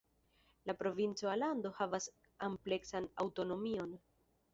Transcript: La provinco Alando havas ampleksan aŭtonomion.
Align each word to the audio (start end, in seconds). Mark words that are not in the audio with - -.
La 0.69 0.73
provinco 0.77 1.29
Alando 1.33 1.71
havas 1.79 2.07
ampleksan 2.47 3.07
aŭtonomion. 3.25 3.93